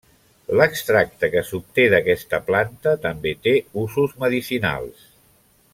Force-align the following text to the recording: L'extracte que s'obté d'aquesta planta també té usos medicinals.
L'extracte 0.59 1.29
que 1.33 1.43
s'obté 1.49 1.85
d'aquesta 1.95 2.41
planta 2.49 2.95
també 3.05 3.35
té 3.49 3.55
usos 3.83 4.17
medicinals. 4.25 5.07